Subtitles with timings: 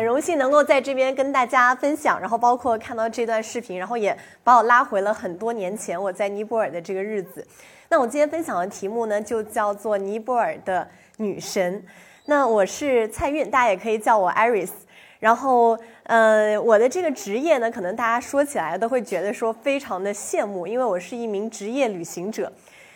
[0.00, 7.46] 很荣幸能够在这边跟大家分享，然后包括看到这段视频，然后也把我拉回了很多年前我在尼泊尔的这个日子。
[7.90, 11.84] 那我今天分享的题目呢，就叫做尼泊尔的女神。
[12.24, 14.70] 那我是蔡韵，大家也可以叫我 Iris。
[15.18, 22.50] 然后，呃，我的这个职业呢，可能大家说起来都会觉得说非常的羡慕，因为我是一名职业旅行者。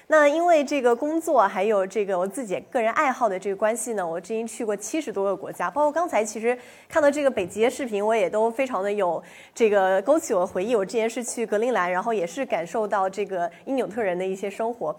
[0.07, 6.57] 那因为这个工作，还有这个我自己个人爱好的这个关系呢，我至今去过七十多个国家，包括刚才其实
[6.89, 9.23] 看到这个北极的视频，我也都非常的有
[9.55, 10.77] 这个勾起我回忆。
[10.77, 14.95] 我之前是去格陵兰，然后也是感受到这个因纽特人的一些生活。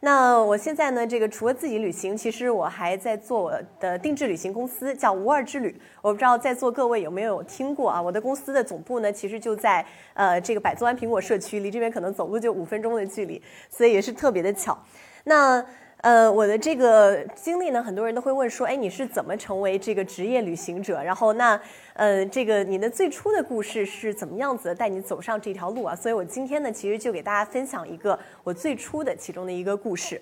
[0.00, 5.78] 那我现在呢，这个除了自己旅行，其实我还在做我的定制旅行公司，叫无二之旅。
[6.00, 8.00] 我不知道在座各位有没有听过啊？
[8.00, 14.76] 我的公司的总部呢，其实就在呃这个百座湾苹果社区，离这边可能走路就五分钟的距离，所以也是特别的巧。
[15.24, 15.64] 那。
[16.02, 21.02] 呃，我的这个经历呢，很多人都会问说，哎，你是怎么成为这个职业旅行者？
[21.02, 21.60] 然后那，
[21.92, 25.94] 呃，这个你的最初的故事是怎么样子带你走上这条路啊？
[25.94, 30.20] 所以我今天呢，其实就给大家分享一个我最初的其中的一个故事。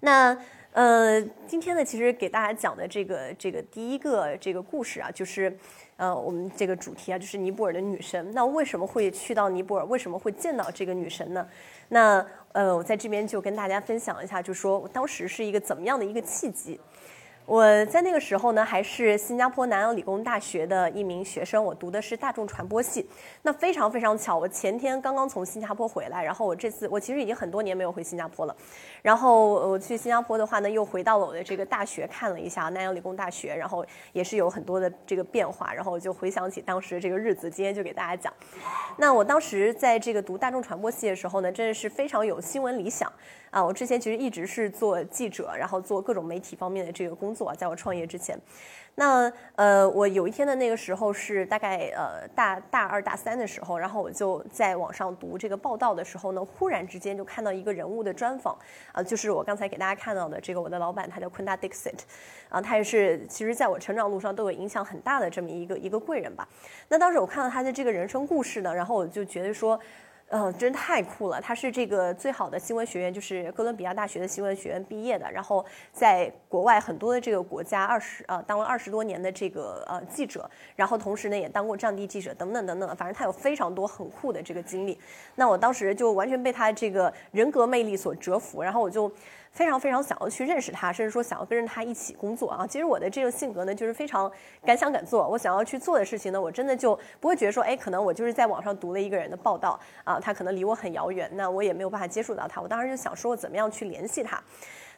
[0.00, 0.34] 那，
[0.72, 5.56] 呃，今天呢，其实给大家讲的这个这个第一个这个故事啊，就是，
[5.96, 8.30] 呃，我们这个主题啊，就是尼泊尔的女神。
[8.32, 9.84] 那为什么会去到尼泊尔？
[9.86, 11.46] 为什么会见到这个女神呢？
[11.88, 12.26] 那。
[12.52, 16.80] 呃，我在这边就跟大家分享一下，就说我当时是一个怎么样的一个契机。
[17.50, 23.04] 我在那个时候呢，还是新加坡南洋理工大学的一名学生，我读的是大众传播系。
[23.42, 28.54] 那非常非常巧，我前天刚刚从新加坡回来，然后我这次我其实已经很多年没有回新加坡了。
[29.02, 38.32] 然后我去新加坡的话呢，又回到了我的这个大学看了一下南洋理工大学，然后也是有很多的这个变化，然后我就回想起当时这个日子，今天就给大家讲。
[38.96, 43.12] 那我当时在这个读大众传播系的时候呢，真的是非常有新闻理想。
[43.50, 48.38] 啊，我之前其实一直是做记者，然后做各种媒体方面的这个工作，在我创业之前。
[48.96, 58.56] 那呃，我有一天的那个时候是大概呃大大二大三的时候，然后我就在网上读这个报道的时候呢，忽然之间就看到一个人物的专访，
[58.92, 62.00] 啊，就是我刚才给大家看到的这个我的老板，他叫昆达 Dixit，
[62.48, 66.46] 啊，他也是其实在我成长路上都有影响很大的这么一个一个贵人吧。
[66.88, 69.80] 那当时我看到他的这个人生故事呢，然后我就觉得说。
[70.32, 71.40] 嗯，真太酷了！
[71.40, 84.96] 他是这个最好的新闻学院，就是哥伦比亚大学的新闻学院毕业的，然后在国外很多的这个国家二十呃当了二十多年的这个呃记者，然后同时呢也当过战地记者等等等等，反正他有非常多很酷的这个经历。
[85.34, 89.10] 那我当时就完全被他这个人格魅力所折服，然后我就。
[89.50, 92.66] 非常非常想要去认识他，甚至说想要跟着他一起工作啊！
[92.66, 94.30] 其实我的这个性格呢，就是非常
[94.64, 95.28] 敢想敢做。
[95.28, 102.60] 我想要去做的事情呢，我真的就不会觉得说，哎，可能我就是在网上读了一个人的报道啊，他可能离我很遥远，那我也没有办法接触到他。
[102.60, 104.40] 我当时就想说，我怎么样去联系他。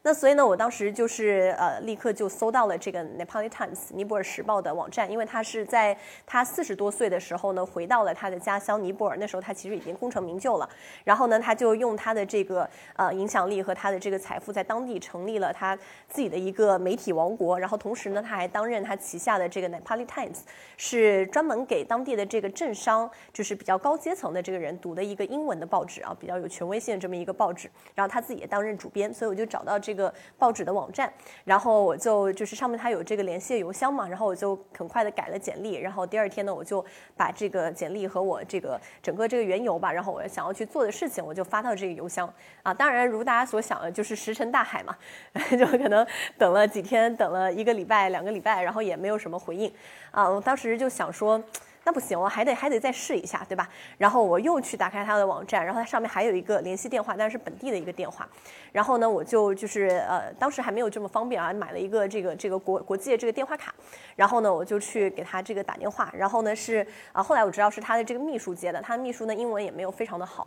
[0.04, 5.96] 那所以呢，我当时就是呃，立刻就搜到了这个《Nepali Times》尼泊尔时报的网站，因为他是在
[6.26, 9.16] 他四十多岁的时候呢，回到了他的家乡尼泊尔。
[9.20, 10.68] 那时候他其实已经功成名就了。
[11.04, 17.56] 然后呢，他就用他的这个呃影响力和他的这个财富，在当地成立了他自己的一个媒体王国。
[17.56, 20.34] 然后同时呢，他还担任他旗下的这个《Nepali Times》，
[20.76, 27.70] 是专门给当地的这个政商，就是比较高阶层的这个人读的一个英文的报纸啊，比较有权威性的这么一个报纸。
[27.94, 29.91] 然后他自己也担任主编，所以我就找到这。
[29.92, 31.12] 这个报纸的网站，
[31.44, 36.82] 然后我就就是上面它有这个联系的邮箱嘛，然后我就很快的改了简历，然后第二天呢，我就
[37.14, 42.32] 把这个简历和我这个整个这个缘由吧，然后我想要去做的事情，我就发到这个邮箱
[42.62, 42.72] 啊。
[42.72, 44.96] 当然，如大家所想的，就是石沉大海嘛，
[45.58, 46.06] 就可能
[46.38, 49.70] 等了几天，等了一个礼拜、两个礼拜，然后也没有什么回应
[50.10, 50.26] 啊。
[50.26, 51.38] 我当时就想说。
[51.84, 53.68] 那不行，我还得还得再试一下，对吧？
[53.98, 58.28] 然后我又去打开他的网站，然后他上面还有一个联系电话，但是本地的一个电话。
[58.70, 63.74] 然后呢，我就就是呃，当时还没有这么方便啊，买了一个这个这个国国际的这个电话卡。
[64.14, 66.12] 然后呢，我就去给他这个打电话。
[66.16, 70.46] 然后呢是啊，后来我知道是他的这个秘书接的，他的秘书呢英文也没有非常的好。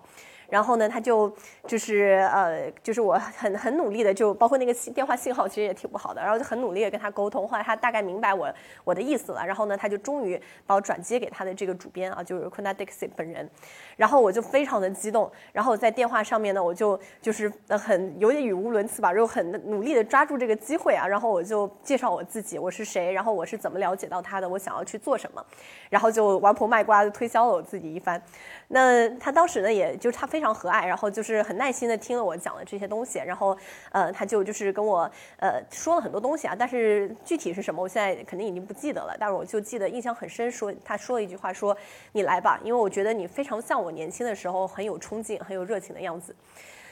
[0.50, 1.34] 然后呢，他就
[1.68, 7.48] 就是呃，就是我很很努力的，就包括那个电话信号其实也挺不好的，然后就很努力的跟他沟通。
[7.48, 13.50] 后来他大概明白我我的意思了，然后呢，他就终于把我转接给他的这个主编啊，就是昆达 Dixie 本人。
[13.96, 25.44] 然后我就非常的激动，然后在电话上面呢，我就就是很有点语无伦次吧，又很努力的抓住这个机会啊，然后我就介绍我自己，我是谁，然后我是怎么了解到他的，我想要去做什么，
[25.90, 28.22] 然后就王婆卖瓜的推销了我自己一番。
[28.68, 33.56] 那他当时呢，也就是他非常和蔼，然后就是很耐心的听了我讲的这些东西，然后
[33.92, 41.78] 呃，他就就是跟我呃说了很多东西啊，但是具体是什么，我现在肯定已经不记得了，但是我就记得印象很深，说他说了一句话，说
[42.12, 46.36] 你来吧，因为我觉得你非常像我年轻的时候很有冲劲、很有热情的样子。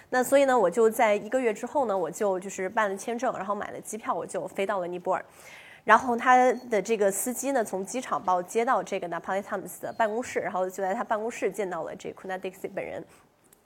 [0.09, 5.25] 那所以呢，我就在一个月之后呢，我就就是办了签证，然后买了机票，我就飞到了尼泊尔。
[5.83, 13.03] 然后他的这个司机呢，从机场把我接到这个 Napoli Times 的办公室，然后就在他办公室见到了这 Kunadixi 本人。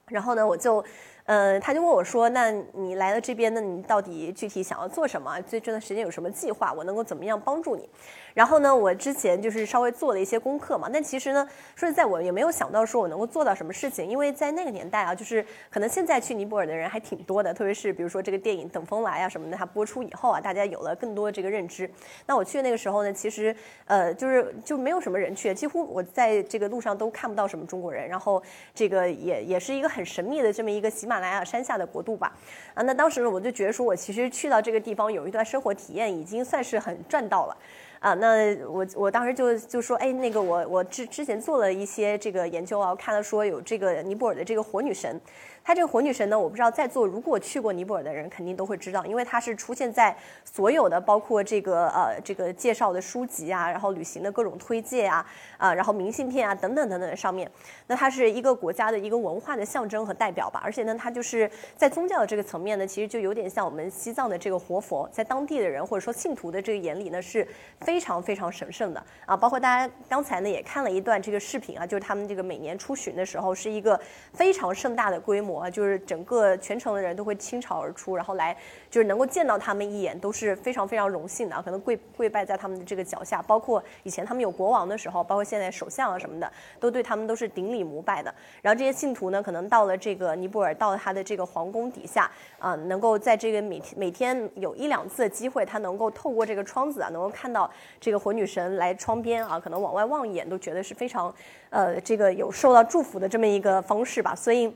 [0.08, 0.84] 然后呢，我就。
[1.28, 5.38] 呃，他就问我说：“那你来了这边，那你到底具体想要做什么？
[5.42, 6.72] 最这段时间有什么计划？
[6.72, 7.88] 我能够怎么样帮助你？”
[8.34, 10.88] 然后呢，我之前就是稍微做了一些功课嘛。
[10.94, 11.46] 但其实呢，
[11.76, 21.90] 说实在，我也没有想到说我能够做到什么事情，因为在那个年代啊，就是可能现在去尼泊尔的人还挺多的，特别是比如说这个电影《等风来》啊什么的，它播出以后啊，大家有了更多这个认知。
[22.26, 23.54] 那我去那个时候呢，其实
[23.86, 28.08] 呃，就是就没有什么人去，几乎我在这个路上都看不到什么中国人。
[28.08, 28.42] 然后
[28.74, 31.88] 这个也也是一个很神秘的这么一个喜马拉雅山下的。
[31.88, 32.32] 国度吧，
[32.74, 37.58] 啊，那当时我就觉得说，我其实去到这个地方有一段生活体验，已经算是很赚到了，
[38.00, 45.20] 啊，那我我当时就就说，哎，那个我我之之前做了一些这个研究啊，看了说有这个尼泊尔的这个火女神。
[45.64, 50.16] 她这个火女神呢，我不知道在座如果去过尼泊尔的人肯定都会知道，因为她是出现在
[50.46, 55.26] 所有的包括这个呃这个介绍的书籍啊，然后旅行的各种推介啊
[55.58, 57.50] 啊，然后明信片啊等等等等上面。
[57.88, 67.46] 那它是一个国家的一个文化的象征和代表吧，而且呢，它就是在宗教的这个层面呢，其实就有点像我们西藏的这个活佛，在当地的人或者说信徒的这个眼里呢是
[67.82, 69.36] 非常非常神圣的啊。
[69.36, 74.00] 包括大家刚才呢也看了一段这个视频啊，就是他们这个每年出巡的时候是一个
[74.34, 75.47] 非常盛大的规模。
[75.56, 78.56] 啊，就是整个全城的人都会倾巢而出，然后来
[78.90, 88.34] 就是能够见到他们一眼都是非常非常荣幸的，可能跪跪拜在他们的这个脚下，包括以前他们有国王的时候，包括现在首相啊什么的，都对他们都是顶礼膜拜的。
[88.62, 92.30] 然后这些信徒呢，可能到了这个尼泊尔，到了他的这个皇宫底下
[92.60, 101.34] 啊，能够在这个每天每天有一两次的机会，他能够透过这个窗子啊，能够看到这个火女神来窗边啊，可能往外望一眼，都觉得是非常
[101.70, 104.76] 呃这个有受到祝福的这么一个方式吧，所以。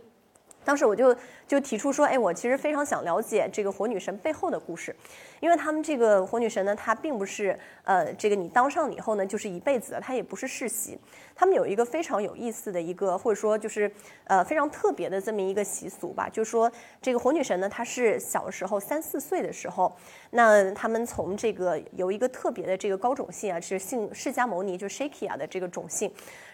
[0.63, 1.15] 当时我就
[1.47, 4.95] 就提出说，哎，我其实非常想了解这个火女神背后的故事，
[5.39, 10.97] 因为他们这个火女神呢，她并不是呃，这个你当上了以后呢就是一辈子的，她也不是世袭，
[11.35, 13.91] 他们有一个非常有意思的一个，或者说就是
[14.25, 16.71] 呃非常特别的这么一个习俗吧，就是说
[17.01, 19.91] 这个火女神呢，她是小时候三四岁的时候，
[20.29, 26.11] 那他们从这个有一个特别的这个高种姓啊，是姓释迦牟尼，就是 Shakya 的这个种姓。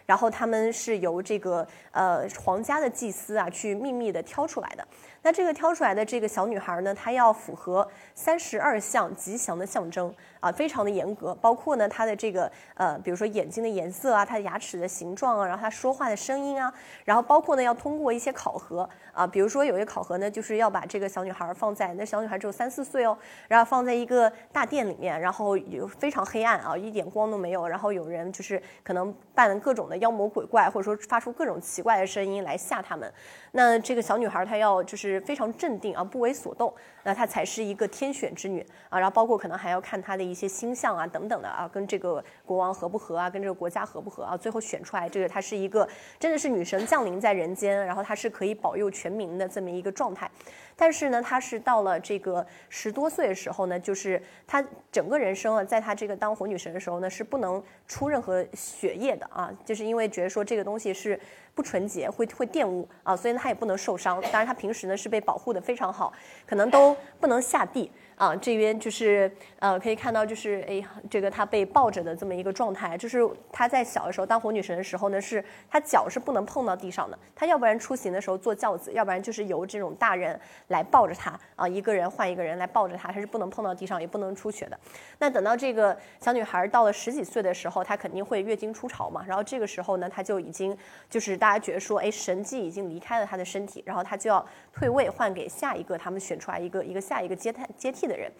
[0.07, 4.87] 然后他们是由这个呃皇家的祭司啊去秘密的挑出来的。
[5.21, 11.35] 那这个挑出来的这个小女孩呢，她要符合三十二项吉祥的象征啊，非常的严格。
[11.35, 16.73] 包括呢她的这个呃，比如说眼睛的颜色啊，她的牙齿的形状啊，然后她说话的声音啊，
[17.03, 23.17] 然后包括呢要通过一些考核啊，比如说有一个考核呢，就是要把这个小女孩放在那小女孩只有三四岁哦，
[23.49, 33.13] 然后放在一个大殿里面，然后有非常黑暗啊，一点光都没有，然后有人就是可能扮各种的妖魔鬼怪，或者说发出各种奇怪的声音来吓他们。
[33.51, 35.21] 那这个小女孩她要就是。
[35.27, 36.73] 非常镇定啊，不为所动，
[37.07, 38.59] 那她才是一个天选之女
[38.89, 38.99] 啊。
[38.99, 44.35] 然后包括可能还要看她的一些星象啊等等的啊，跟这个国王合不合啊，跟这个国家合不合啊。
[44.35, 45.87] 最后选出来这个她是一个
[46.19, 50.29] 真的是女神降临在人间，然后她是可以保佑全民的这么一个状态。
[50.75, 61.19] 但是呢，她是到了这个十多岁的时候呢，就是她整个人生啊，在她这个当火女神的时候呢，是不能出任何血液的啊，就是因为觉得说这个东西是。
[61.55, 64.21] 不纯洁，会会玷污啊，所以呢，他也不能受伤。
[64.31, 66.13] 当然，他平时呢是被保护的非常好，
[66.45, 67.91] 可能都不能下地。
[68.17, 73.19] 啊，这边就是呃，可以看到就是哎，这个她被抱着的这么一个状态，就是
[73.51, 84.79] 她在小的时候当火女神的时候呢，是她脚是不能碰到地上的，她要不然出行的时候坐轿子，要不然就是由这种大人来抱着她啊，一个人换一个人来抱着她，她是不能碰到地上，也不能出血的。
[85.19, 90.75] 那等到这个小女孩到了十几岁的时候，她肯定会月经初潮嘛，然后这个时候呢，她就已经
[91.07, 94.43] 就是大家觉得说，哎，神迹已经离开了她的身体，然后她就要
[94.73, 98.06] 退位换给下一个他们选出来一个一个下一个接替接替。
[98.07, 98.31] 的人，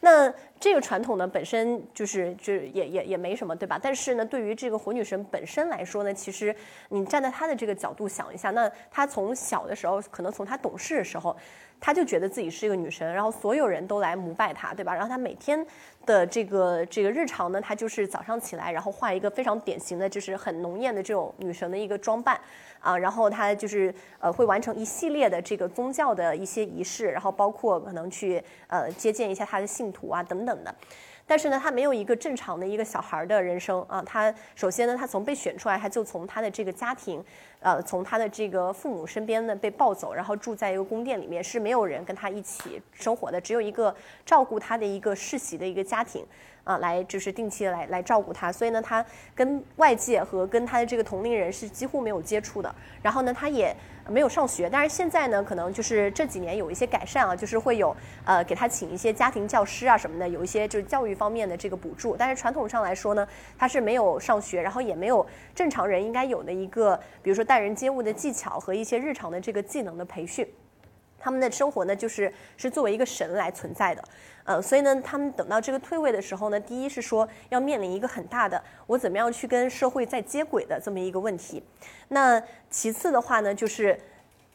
[0.00, 3.78] 那这个传统呢，本身就是就也也也没什么，对吧？
[3.82, 6.54] 但是呢，对于这个火女神本身来说呢，其实
[6.88, 11.36] 你站在她的这个角度想一下，那她从小的时候，可能从她懂事的时候。
[11.82, 14.92] 她就觉得自己是一个女神，然后所有人都来膜拜她，对吧？
[14.92, 15.66] 然后她每天
[16.04, 22.38] 的这个这个日常呢，她就是早上起来，然后画一个非常典型的就是很浓艳的这种女神的一个装扮，
[22.80, 30.74] 啊，然后他就是呃会完成一系列的这个宗教的一些仪式，然后包括可能去呃接见一下他的信徒啊等等的。
[31.26, 34.02] 但是呢，他没有一个正常的一个小孩的人生啊。
[34.04, 37.24] 他首先呢，他从被选出来，他就从他的这个家庭，
[37.60, 43.94] 呃，从他的这个父母身边呢被抱走，然后住在一个宫殿里面，是没有人跟他一起生活的，只有一个
[44.26, 46.26] 照顾他的一个世袭的一个家庭。
[46.64, 52.74] 啊，来就是定期来来照顾他，所以呢，他跟外界和跟他的这个同龄人是几乎没有接触的。
[53.02, 53.74] 然后呢，他也
[54.08, 62.16] 没有上学，但是现在呢，可能就是这几年有一些改善啊，就是会有呃给他请一些家庭教师啊什么的，有一些就是教育方面的这个补助。
[62.16, 63.26] 但是传统上来说呢，
[63.58, 70.46] 他是没有上学，然后也没有正常人应该有的一个，比如说待人接物的技巧和一些日常的这个技能的培训。
[71.20, 74.02] 他们的生活呢，就是是作为一个神来存在的，
[74.44, 81.62] 呃，所以呢，他们等到这个退位的时候呢，第一是说要面临一个很大的，我怎么样去跟社会再接轨的这么一个问题。
[82.08, 84.00] 那其次的话呢，就是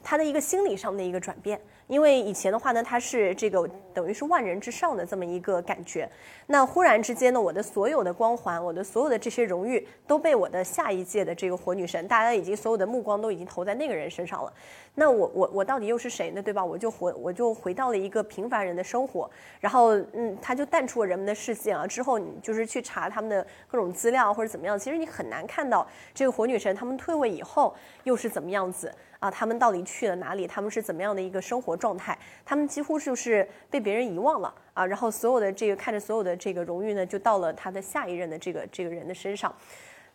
[0.03, 1.62] 他的一个心理上的一个转变。
[1.88, 6.10] 因为以前的话呢，她是这个等于是万人之上的这么一个感觉，
[6.48, 14.51] 那忽然之间呢，我的所有的光环，我的所有的这些荣誉都被我的下一届的这个火女神，大家已经所有的目光都已经投在那个人身上了。
[14.96, 16.42] 那我我我到底又是谁呢？
[16.42, 16.63] 对吧？
[16.63, 21.86] 我就回我就回到了一个平凡人的生活，然后嗯，他就淡出了人们的视线啊。
[21.86, 27.75] 之后你就是去查他们的各种资料或者怎么样，其实你很难看到这个火女神他们退位以后
[28.06, 28.92] 又是怎么样子。
[29.20, 30.46] 啊，他们到底去了哪里？
[30.46, 32.17] 他们是怎么样的一个生活状态？
[32.46, 34.86] 他们几乎就是被别人遗忘了啊！
[34.86, 39.53] 然后所有的这个看着所有的这个荣誉呢，就到了他的下一任的这个这个人的身上。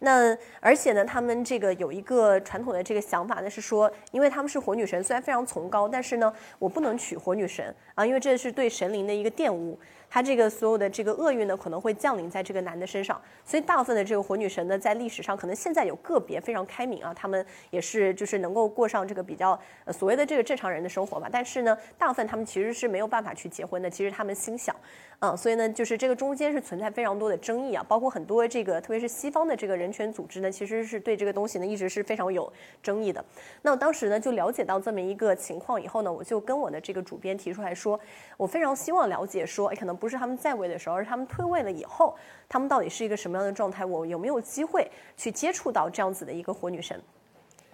[0.02, 9.78] 那而且呢，他们这个有一个传统的这个想法呢，是说，因为他们是火女神，虽然非常崇高，但是呢，我不能娶火女神啊，因为这是对神灵的一个玷污。
[10.10, 21.28] 他这个所有的这个厄运呢，可能会降临在这个男的身上，所以大部分的这个火女神呢，在历史上可能现在有个别非常开明啊，他们也是就是能够过上这个比较呃所谓的这个正常人的生活吧。
[21.30, 24.74] 但是呢，大部分他们其实是没有办法去结婚的，其实他们心想，
[25.20, 32.52] 嗯，所以呢，就是这个中间是存在非常多的争议啊，包括很多这个特别是西方的这个人权组织呢，其实是对这个东西呢一直是非常有
[32.82, 33.24] 争议的。
[33.62, 38.00] 那我当时呢就了解到这么一个情况以后呢，我就跟我的这个主编提出来说，
[38.36, 39.99] 我非常希望了解说，哎，可能。
[40.00, 42.16] 不是他们在位的时候，而是他们退位了以后，
[42.48, 43.84] 他们到底是一个什么样的状态？
[43.84, 46.98] 我有没有机会去接触到这样子的一个火女神？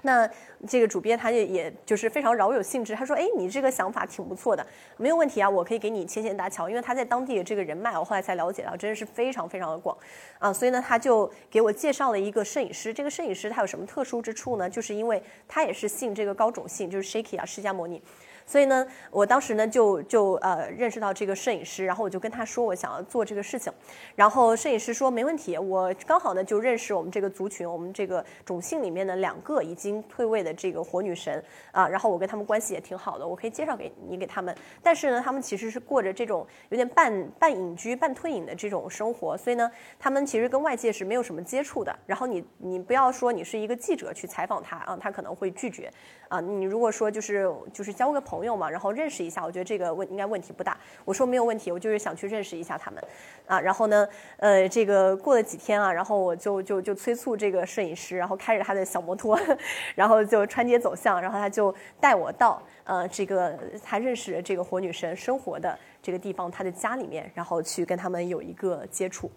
[0.02, 0.28] 那
[0.68, 4.64] 这个主编他也也就是非常饶有兴致，他说：“哎，你这个想法挺不错的，
[4.98, 9.96] 没有问题啊，我可以给你牵线搭桥。”因为他在当地的这个人脉，我后来才了解到，真的是非常非常的广
[10.38, 10.52] 啊。
[10.52, 12.94] 所以呢，他就给我介绍了一个摄影师。
[12.94, 14.70] 这个摄影师他有什么特殊之处呢？
[14.70, 18.00] 就是因为他也是信这个高种姓，就是 Shaky 啊，释迦牟尼。
[18.46, 23.72] 所以呢，我当时呢就就呃认识到这个摄影师，然后我就跟他说我想要做这个事情，
[24.14, 34.54] 然后摄影师说没问题，我刚好呢就认识我们这个族群，我们这个种姓里面的两个已经退位的这个火女神啊，然后我跟他们关系也挺好的，我可以介绍给你给他们。
[34.80, 41.96] 但是呢，他们其实是过着这种有点半半隐居、半退隐的这种生活，所以呢，他们其实跟外界是没有什么接触的。
[42.06, 45.90] 然后你你不要说你是一个记者去采访他啊，他可能会拒绝
[46.28, 46.40] 啊。
[46.40, 50.76] 你如果说就是就是交个朋朋友嘛，然后认识一下，我觉得这个问应该问题不大。
[51.06, 53.02] 我说没有问题，我就是想去认识一下他们，
[53.46, 59.40] 啊，然后呢，呃，这个过了几天啊，然后我就就就催促这个摄影师，然后开着他的小摩托，
[59.96, 69.30] 然后就穿街走巷，然后他就带我到呃这个他认识这个火女神生活的这个地方，他的家里面，然后去跟他们有一个接触。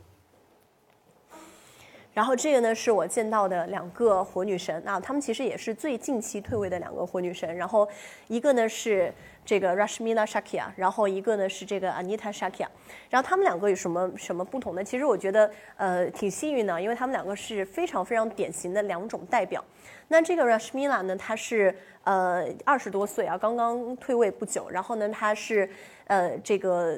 [2.13, 7.55] 然后这个呢是我见到的两个火女神啊，她们其实也是最近期退位的两个火女神。
[7.55, 7.87] 然后
[8.27, 9.13] 一个呢是
[9.45, 12.67] 这个 Rashmila Shakya，然后一个呢是这个 Anita Shakya。
[13.09, 14.83] 然后她们两个有什么什么不同呢？
[14.83, 19.63] 其实我觉得呃挺幸运的，因为她们两个是非常非常典型的两种代表。
[20.07, 21.73] 那这个 Rashmila 呢，她是
[22.03, 24.67] 呃二十多岁啊，刚刚退位不久。
[24.69, 25.69] 然后呢，她是
[26.07, 26.97] 呃这个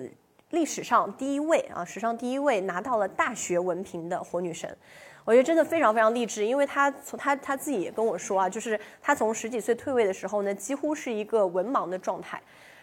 [0.51, 4.73] 历史上第一位啊，史上第一位拿到了大学文凭的火女神。
[5.23, 12.41] 我觉得真的非常非常励志，因为她从她她自己也跟我说啊，就是她从十几岁退位的时候呢，几乎是一个文盲的状态。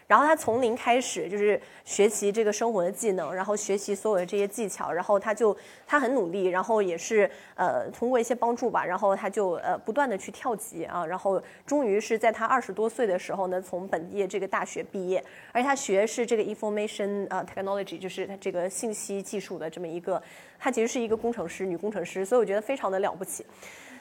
[0.09, 15.23] 然后他从零开始，就是学习这个生活的技能，然后学习所有的这些技巧，然后他就他很努力，然后也是呃通过一些帮助吧，然后他就呃不断的去跳级啊，然后终于是在他二十多岁的时候呢，从本地这个大学毕业，
[15.53, 20.21] 而且他学是这个 information 呃 technology，就是他这个信息技术的这么一个，
[20.59, 23.45] 他其实是一个工程师，女工程师，所以我觉得非常的了不起。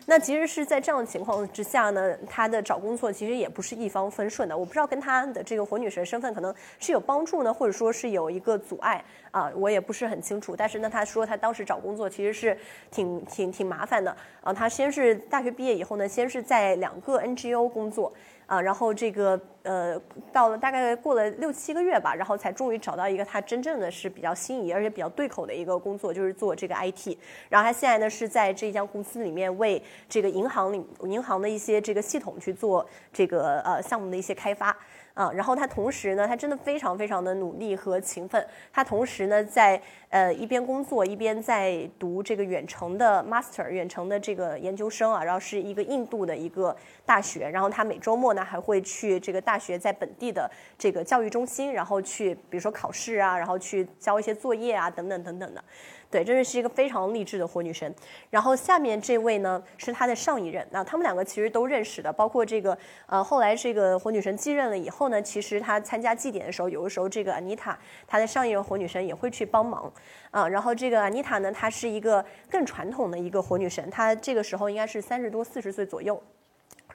[0.10, 4.58] 那其实是在这样的情况之下呢，他的找工作其实也不是一帆风顺的。
[4.58, 10.56] 我不知道跟他的这个火女神身份可能是有帮助呢，或者说是有一个阻碍啊，我也不是很清楚。
[10.56, 12.58] 但是呢，他说他当时找工作其实是
[12.90, 14.54] 挺挺挺麻烦的啊。
[14.54, 18.14] 他先是大学毕业以后呢，先是在两个 NGO 工作。
[18.48, 20.01] 啊，然后这个呃，
[20.32, 27.18] 到了大概过了六七个月吧，然后才终于找到一个他真正的是比较心仪而且比较对口的一个工作，就是做这个 IT。
[27.50, 34.75] 然后他现在呢是在这家公司里面为这个银行里银行的一些这个系统去做这个呃项目的一些开发。
[35.18, 38.46] 啊，然后他同时呢，他真的非常非常的努力和勤奋。
[38.72, 47.50] 他同时呢，在呃一边工作一边在读这个远程的 master 远程的这个研究生啊，然后是一个印度的一个大学。
[47.50, 50.48] 然后他每周末呢还会去这个大学在本地的
[50.78, 55.64] 这个教育中心，然后去比如说考试啊，然后去交一些作业啊，等等等等的。
[56.10, 57.94] 对，真的是一个非常励志的火女神。
[58.30, 67.76] 然后下面这位呢是她的上一任，那他们两个其实都认识的，包括这个呃后来这个火女神继任了以后呢，其实她参加祭典的时候，有的时候这个 Anita
[68.08, 69.92] 她的上一任火女神也会去帮忙
[70.32, 70.48] 啊。
[70.48, 76.22] 然后这个 Anita 呢，她是一个更传统的一个火女神，她这个时候应该是三十多四十岁左右。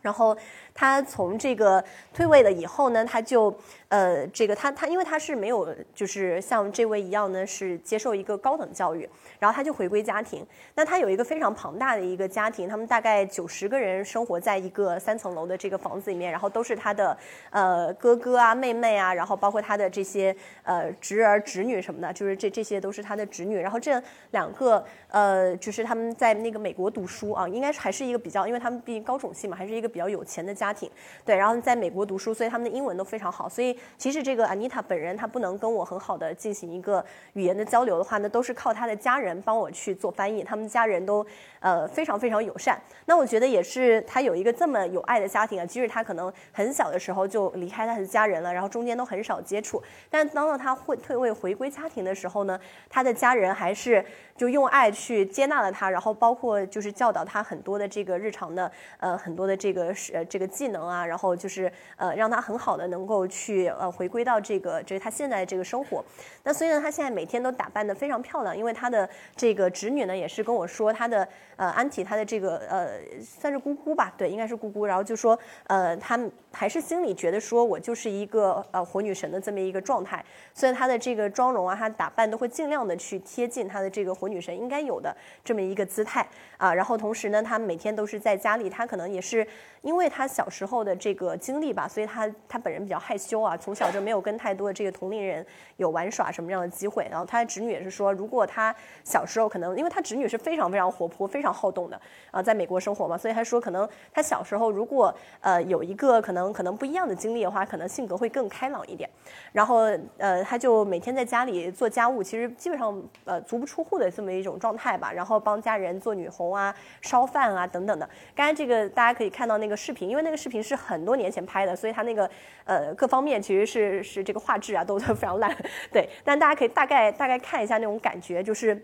[0.03, 0.37] 然后
[0.75, 1.83] 他从这个
[2.13, 3.55] 退位了以后呢，他就
[3.89, 10.47] 呃，这个他他因为他是没有就是像这位一样呢，是接受一个高等教育，然后他就回归家庭。
[10.75, 17.17] 那他有一个非常庞大的一个家庭，他们大概九十个人生活在一个三层楼的这个房子里面，然后都是他的
[17.51, 23.59] 呃哥哥啊、妹妹啊，然后包括他的这些呃侄儿侄女什么的，就是这这些都是他的侄女。
[23.59, 29.93] 然后这两个呃，就是他们在那个美国读书啊，应该还是一个比较，因为他们毕竟高种姓嘛，还是一个。
[29.93, 30.91] 比较有钱的家庭，
[31.23, 33.47] 对，然后在美国读书，所以他们的英文都非常好。
[33.47, 37.05] 所以其实这个 Anita 本人，她不能跟我很好的进行一个
[37.35, 40.43] 语言的交流的话呢，都是靠她的家人帮我去做翻译。
[40.43, 41.23] 他们家人都
[41.61, 42.81] 呃非常非常友善。
[43.05, 54.03] 那我觉得也是，她有一个这么有爱的家庭啊，即使她可能很小的时候就离开她的家人了，然后中间都很少接触，但当到她会退位回归家庭的时候呢，她的家人还是
[54.35, 59.93] 就用爱去去接纳了她，然后包括就是教导她很多的这个日常的呃很多的这个。
[59.95, 66.05] 是呃这个技能啊，然后就是呃，让他很好的能够去呃回归到这个这是他现在这个生活。
[66.45, 72.89] 那所以呢，他现在每天都打扮的非常漂亮，因为他的这个侄女呢也是跟我说，他的呃安体他的这个呃
[73.23, 76.19] 算是姑姑吧，对，应该是姑姑，然后就说呃他
[76.53, 86.73] 还是心里觉得说我就是一个呃活女神的这么一个状态，所以她的这个妆容啊，她打扮都会尽量的去贴近她的这个活女神应该有的这么一个姿态啊。
[86.73, 89.47] 然后同时呢，她每天都是在家里，她可能也是。
[89.83, 95.45] 因为她小时候的这个经历吧，所以她她本人比较害羞啊，从小就没有跟太多的这个同龄人
[95.77, 97.05] 有玩耍什么样的机会。
[97.11, 109.07] 然后她的侄女也是说，如果她小时候可能，因为她侄女是非常非常活泼、非常好动的啊，在美国生活嘛，所以她说可能她小时候如果呃有一个可能可能不一样的经历的话，可能性格会更开朗一点。
[109.53, 109.81] 然后
[110.17, 118.09] 呃他就每天在家里做家务，其实基本上呃足不出户的这么一种状态吧，然后帮家人做女红啊、烧饭啊等等的。
[118.35, 119.77] 刚才这个大家可以看到那个。
[119.83, 122.31] 视频，因为那个视频是很多年前拍的，所以它那个
[122.65, 125.53] 呃各方面其实是是这个画质啊 都非常烂，
[125.91, 126.09] 对。
[126.23, 128.81] 但大家可以大概大概看一下那种感觉，就是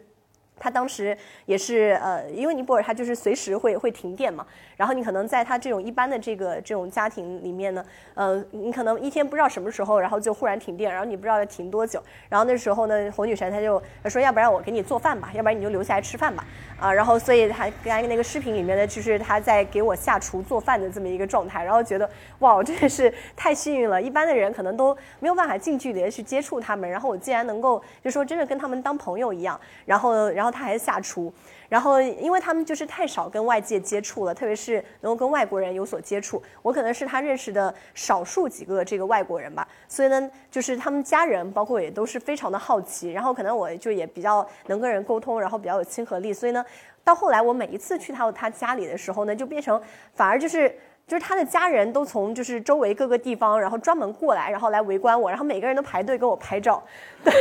[0.59, 1.17] 他当时
[1.47, 4.47] 也是呃，因为尼泊尔它就是随时会会停电嘛。
[4.77, 12.01] 然后你可能在他这种一般的这个这种家庭里面呢，呃，你可能一天不知道什么时候，然后就忽然停电，然后你不知道要停多久。
[12.29, 16.45] 然后那时候呢，红女神她就说，要不然我给你做饭吧，要不然你就留下来吃饭吧。
[16.79, 21.65] 啊，然后所以还刚才那个视频里面呢，就是他在给我下厨做饭的这么一个状态。
[21.65, 26.89] 然后觉得哇，我真的是太幸运了，一般的人可能都没有办法近距离的去接触他们。
[26.89, 29.61] 然后我竟然能够就说真的跟他们当朋友一样。
[29.87, 31.33] 然后然后后他还下厨。
[31.69, 36.43] 然后，因为他们就是太少跟外界接触了，特别是能够跟外国人有所接触。
[36.63, 43.13] 我可能是他认识的少数几个这个外国人吧，所以呢，就是他们家人，包括也都是非常的好奇。
[43.13, 46.33] 然后可能我就也比较能跟人沟通，然后比较有亲和力。
[46.33, 46.65] 所以呢，
[47.05, 49.79] 到后来我每一次去到他家里的时候呢，就变成
[50.15, 50.75] 反而就是
[51.09, 56.81] 就是他的家人都从就是周围各个地方，然后专门过来，然后来围观我，然后每个人都排队跟我拍照，
[57.25, 57.33] 对。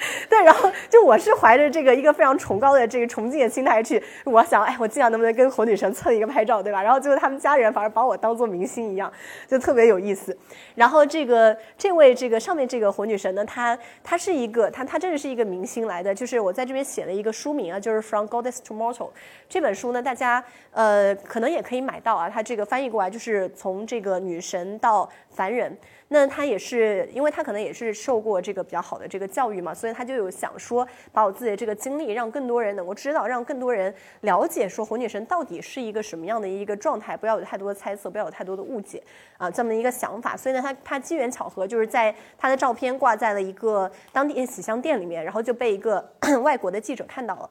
[0.30, 6.80] 对，然后就我是怀着这个一个非常崇高的这个崇敬的心态去，我想，哎，我尽量能不能跟火女神蹭一个拍照，对吧？
[6.80, 9.12] 然后最后他们家人反而把我当做明星一样，
[9.48, 10.36] 就特别有意思。
[10.76, 16.14] 然后这个这位这个上面这个火女神呢，她她是一个，她她真的是一个明星来的。
[16.14, 19.10] 就是我在这边写了一个书名啊，就是 From Goddess to Mortal
[19.48, 22.30] 这本书呢，大家呃可能也可以买到啊。
[22.30, 25.76] 它这个翻译过来就是从这个女神到凡人。
[26.10, 39.02] 那他也是，因为他可能也是受过这个比较好的这个教育嘛，所以他就有想说，把我自己的这个经历，让更多人能够知道，让更多人了解，说红女神到底是一个什么样的一个状态，不要有太多的猜测，不要有太多的误解
[39.36, 40.34] 啊，这么一个想法。
[40.34, 46.02] 所以呢，他他机缘巧合，就是在他的照片挂在了一个当地洗香店里面，然后就被一个
[46.42, 47.50] 外国的记者看到了。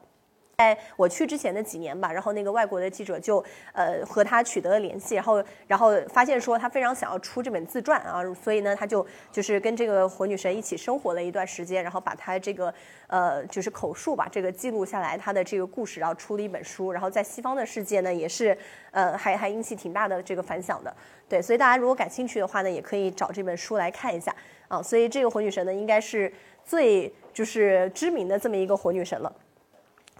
[0.58, 3.38] 在我去之前的几年吧，然后那个外国的记者就
[3.72, 12.74] 呃和他取得了联系，然后然后发现说他非常想要出这本自传啊，所以呢他就就是跟这个火女神一起生活了一段时间，然后把他这个
[13.06, 18.58] 呃就是口述吧这个记录下来他的这个故事，然后出了一本书，然后在西方的世界呢也是
[18.90, 20.92] 呃还还引起挺大的这个反响的，
[21.28, 24.34] 对，所以大家如果感兴趣的话呢，也可以找这本书来看一下
[24.66, 26.32] 啊，所以这个火女神呢应该是
[26.64, 29.32] 最就是知名的这么一个火女神了。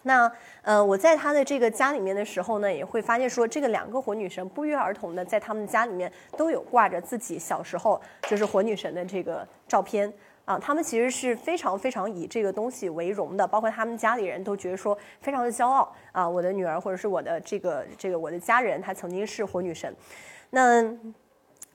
[0.08, 10.10] 那呃，我在他的这个家里面的时候呢，也会发现说，这个两个火女神不约而同的在他们家里面都有挂着自己小时候就是火女神的这个照片
[10.46, 10.58] 啊。
[10.58, 16.26] 他们其实是非常非常以这个东西为荣的，包括他们家里人都觉得说非常的骄傲啊。
[16.26, 19.94] 我的女儿或者是我的这个这个我的家人，她曾经是火女神。
[20.48, 20.96] 那。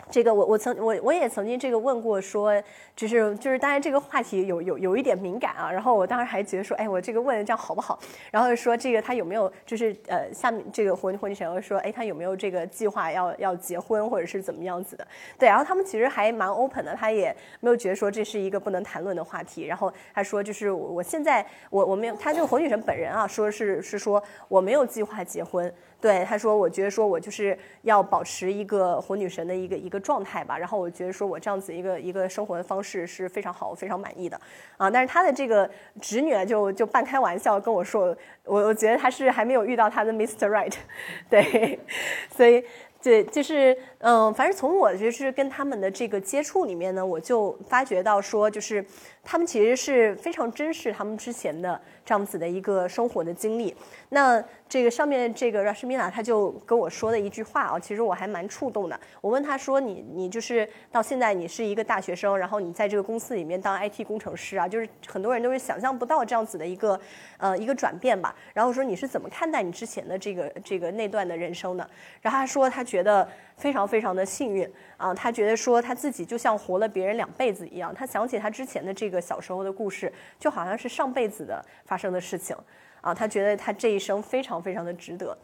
[0.10, 2.62] 这个我我曾我我也曾经这个问过说，
[2.96, 7.98] 就是就是当然这个话题有有有一点敏感啊，然后我当时还觉得说，哎，我这个问这样好不好？
[8.30, 15.08] 然后说这个他有没有就是呃下面这个火火女神说，哎，他有没有这个计划要要结婚或者是怎么样子的？
[15.40, 19.64] 对，然后他们其实还蛮 open 的，他也没有觉得说这是一个不能谈论的话题。
[19.66, 25.74] 然后他说就是我现在我我没有他这个火女神本人啊，说是是说我没有计划结婚。
[26.04, 34.38] 对，他说，我觉得说我就是要保持一个火女神的一个一个状态吧，然后我觉得说我这样子一个一个生活的方式是非常好，非常满意的，
[34.76, 35.70] 啊，但是他的这个
[36.02, 38.14] 侄女就就半开玩笑跟我说，
[38.44, 40.50] 我我觉得他是还没有遇到他的 Mr.
[40.50, 40.74] Right，
[41.30, 41.80] 对，
[42.36, 42.66] 所以。
[43.04, 48.86] 对，就是，嗯，反正从我就是跟他们的这个接触里面呢，我就发觉到说，就是
[49.24, 53.76] 他们其实是非常珍视他们之前的这样子的一个生活的经历。
[54.10, 59.00] 那这个上面这个 Rashmina 他就跟我说的一句话啊，其实我还蛮触动的。
[59.22, 67.00] 我问他说：“你你就是到现在你是一个大学生，然后你在这个公司里面当 IT 工程师啊，就是很多人都是想象不到这样子的一个
[67.38, 68.36] 呃一个转变吧。
[68.54, 71.90] 然后说你是怎么看待你之前的这个这个那段的人生的？
[72.22, 72.84] 然后他说他。
[72.84, 73.28] 觉得
[73.64, 75.14] 非常非常的幸运啊！
[75.14, 77.96] 他觉得说他自己就像活了别人两辈子一样。
[77.96, 82.54] 他想起他之前的这个小时候的故事，就好像是上辈子的发生的事情
[83.00, 83.14] 啊！
[83.14, 85.38] 他觉得他这一生非常非常的值得。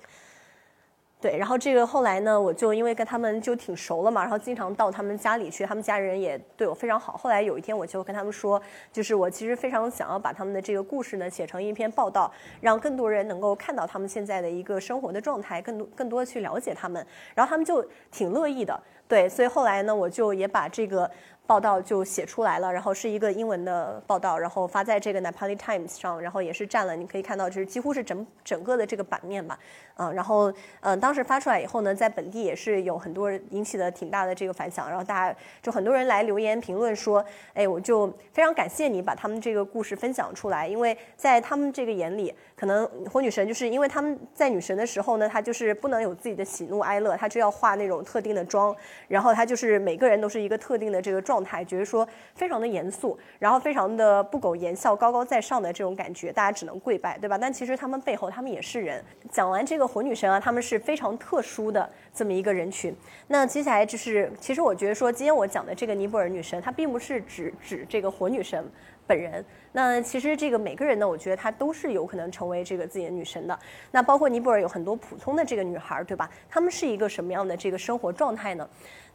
[1.21, 7.17] 对，然后这个后来呢，我就因为跟他们就挺熟了嘛，然后经常到他们家里去，他们家人也对我非常好。
[7.17, 8.61] 后来有一天，我就跟他们说，
[8.93, 17.05] 就是我其实非常想要把他们的这个故事呢写成一篇报道，让更多人能够看到他们现在的一个生活的状态，更多更多去了解他们。
[17.35, 21.11] 然后他们就挺乐意的，对，所以后来呢，我就也把这个。
[21.49, 29.57] 报道就写出来了，然后是一个英文的报道，然后发在这个 Nepali Times 上，然后也是占了，你可以看到就是几乎是整整个的这个版面吧，
[29.97, 48.75] 嗯，然后嗯，当时发出来以后呢，在本地也是有很多人引起了挺大的这个反响，然后大家就很多人来留言评论说，哎，我就非常感谢你把他们这个故事分享出来，因为在他们这个眼里，可能火女神就是因为他们在女神的时候呢，她就是不能有自己的喜怒哀乐，她就要化那种特定的妆，
[49.07, 51.38] 然后她就是每个人都是一个特定的这个状。
[51.39, 57.37] 状态觉得说非常的严肃，然后非常的不苟言笑、高高在上的这种感觉，大家只能跪拜，对吧？
[57.37, 59.01] 但其实他们背后，他们也是人。
[59.31, 62.93] 讲完这个火女神啊，他们是非常特殊的这么一个人群。
[63.27, 68.69] 那接下来就是，其实我觉得说，今天我讲的这个尼泊尔女神，她并不是指指这个火女神
[69.07, 69.43] 本人。
[69.71, 73.57] 那其实这个每个人呢，我觉得她都是有可能成为这个自己的女神的。
[73.91, 76.29] 那包括尼泊尔有很多普通的这个女孩，对吧？
[76.49, 78.67] 她们是一个什么样的这个生活状态呢？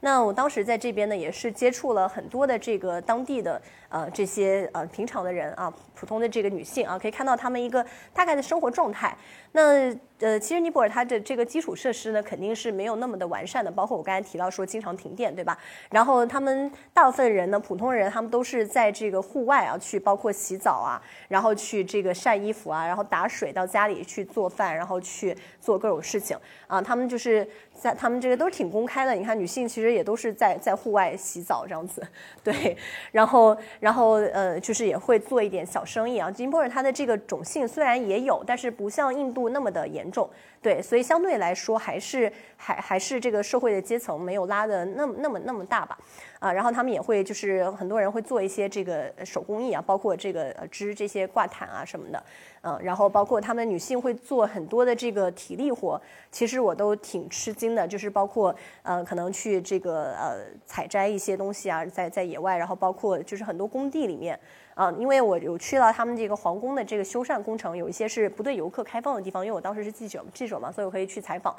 [0.05, 9.17] 那我当时在这边呢，也是接触了很多的这个当地的呃这些呃平常的人啊，普通的这个女性啊，可以看到她们一个大概的生活状态。
[9.53, 15.57] 那呃，其实尼泊尔它的这个基础设施呢，肯定是没有那么的完善的，包括我刚才提到说经常停电，对吧？
[15.91, 26.37] 然后他们大部分人呢，普通人他们都是在这个户外啊去，包括洗澡啊，然后去这个晒衣服啊，然后打水到家里去做饭，然后去做各种事情
[26.67, 26.83] 啊。
[26.83, 29.95] 他们就是在他们这个都是挺公开的，你看女性其实。
[29.95, 32.03] 也都是在在户外洗澡这样子，
[32.43, 32.77] 对，
[33.13, 36.29] 然后然后呃，就是也会做一点小生意啊。
[36.37, 40.29] 尼泊尔它的这个种姓虽然也有，但是不像印度那么的严重，
[40.61, 45.97] 对，所以相对来说还是还还是这个社会的阶层没有拉的那么那么那么大吧。
[46.45, 52.23] 啊，然后他们也会就是很多人会做一些这个手工艺啊，包括这个织这些挂毯啊什么的，
[52.61, 55.99] 嗯，然后包括他们女性会做很多的这个体力活，
[56.31, 64.39] 其实我都挺吃惊的，就是包括呃可能去这个呃采摘一些东西啊，在在野外，然后包括就是很多工地里面。
[64.75, 71.55] 啊，因为我有去到他们这个皇宫的这个修缮工程，有一些是不对游客开放的地方，因为我当时是记者记者嘛，所以我可以去采访。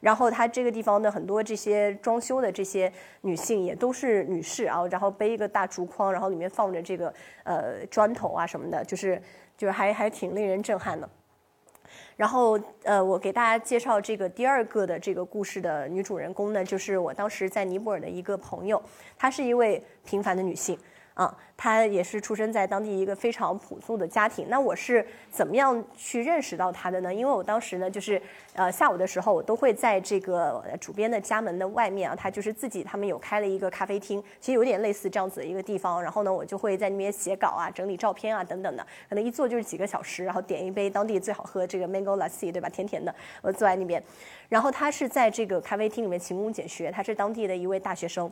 [0.00, 9.20] 然后他这个地方的很多这些装修的这些女性也都是女士啊，然后背一个大竹筐，然后里面放着这个呃砖头啊什么的，就是
[9.56, 11.08] 就是还还挺令人震撼的。
[12.16, 18.80] 然后呃，我给大家介绍这个第二个的这个故事的女主人公呢，就是我当时在尼泊尔的一个朋友，
[19.18, 20.78] 她是一位平凡的女性。
[21.14, 24.46] 啊，他也是出生在当地一个非常朴素的家庭。
[24.48, 27.12] 那我是怎么样去认识到他的呢？
[27.12, 28.20] 因为我当时呢，就是
[28.54, 36.02] 呃下午的时候，我都会在这个主编的家门的外面啊，他就是自己他们有开了一个咖啡厅，其实有点类似这样子的一个地方。
[36.02, 42.68] 然后呢，我就会在那边写稿啊、整理照片啊等等的，可能一坐就是几个小时，然后点一杯当地最好喝这个 mango lassi，对吧？
[42.68, 44.02] 甜甜的，我坐在那边。
[44.48, 48.30] 然后他是在这个咖啡厅里面勤工俭学，他是当地的一位大学生。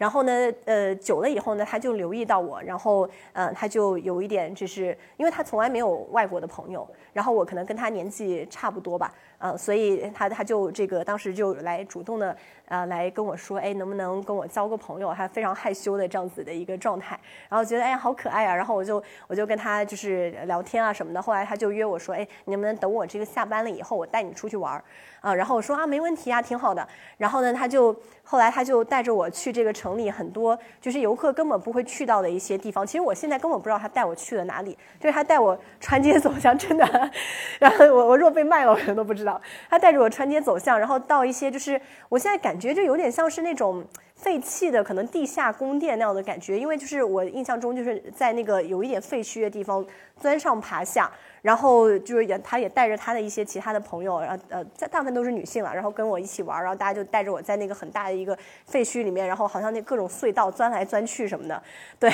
[0.00, 12.36] 然后呢，呃，久了以后呢，他就留意到我，然后，嗯，他就有一点，就是因为他从来没有外国的朋友，然后我可能跟他年纪差不多吧，嗯，所以他他就这个当时就来主动的。
[12.70, 15.10] 啊，来跟我说，哎，能不能跟我交个朋友？
[15.10, 21.20] 还非常害羞的这样子的一个状态，然后觉得哎呀好可爱啊，然后我就我就跟他就是聊天啊什么的。
[21.20, 24.84] 后来他就约我说，哎，你能不能等我这个下班了以后，我带你出去玩儿
[25.20, 25.34] 啊？
[25.34, 26.86] 然后我说啊，没问题啊，挺好的。
[27.16, 32.86] 然后呢，他就后来他就带着我去这个城里很多就是游客根本不会去到的一些地方。
[32.86, 37.10] 其实我现在根本不知道他带我去了哪里，就是他带我穿街走巷，真的。
[37.58, 39.29] 然后我我若被卖了，我可能都不知道。
[39.68, 42.60] 他带着我穿街走巷，然后到一些就是我现在感。
[42.60, 43.82] 觉就有点像是那种
[44.14, 49.82] 废弃的可能地下宫殿那样的感觉，因为就是我印象中就是在那个有一点废墟的地方
[50.20, 51.10] 钻上爬下。
[51.42, 61.62] 然后就是也，他也带着他的一些其他的朋友，然后呃，在大部分都是女性了，然后跟我一起玩，然后大家就带着我在那个很大的一个废墟里面，然后好像那各种隧道钻来钻去什么的，
[61.98, 62.10] 对，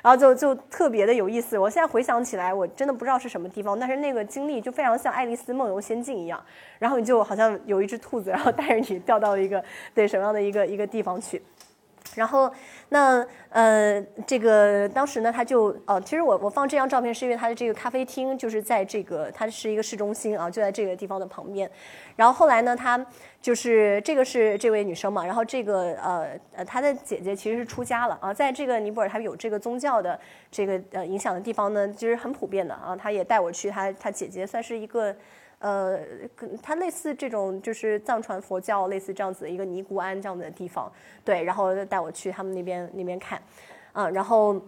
[0.00, 1.58] 然后就就特别的有意思。
[1.58, 6.42] 我现在回想起来，我真的不知道是什么地方，但是那个经历就非常像《爱丽丝梦游仙境》一样，
[6.78, 9.62] 然后你就好像有一只兔子，然后带着你掉到一个
[9.94, 11.42] 对什么样的一个一个地方去。
[12.16, 12.52] 然后，
[12.88, 21.70] 那呃，这个当时呢，他就哦，其实我我放这张照片是因为他的这个咖啡厅就是在这个，它是一个市中心啊，就在这个地方的旁边。
[22.16, 23.04] 然后后来呢，他
[23.40, 30.18] 就是这个是这位女生嘛，然后这个呃呃，她的姐姐其实是出家了啊，在这个尼泊尔，他有这个宗教的
[30.50, 32.96] 这个呃影响的地方呢，其实很普遍的啊。
[32.96, 35.14] 他也带我去，他他姐姐算是一个。
[35.60, 35.98] 呃，
[36.62, 40.92] 它类似这种就是藏传佛教类似这样子的一个尼姑庵这样的地方，
[41.24, 43.40] 对，然后带我去他们那边那边看，
[43.92, 44.60] 嗯，然后。